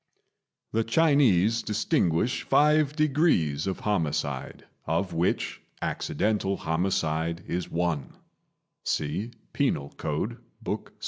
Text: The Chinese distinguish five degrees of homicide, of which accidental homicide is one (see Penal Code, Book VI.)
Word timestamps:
The 0.71 0.83
Chinese 0.83 1.61
distinguish 1.61 2.41
five 2.41 2.95
degrees 2.95 3.67
of 3.67 3.79
homicide, 3.81 4.65
of 4.87 5.13
which 5.13 5.61
accidental 5.79 6.57
homicide 6.57 7.43
is 7.45 7.69
one 7.69 8.11
(see 8.83 9.29
Penal 9.53 9.91
Code, 9.97 10.39
Book 10.63 10.89
VI.) 10.89 10.95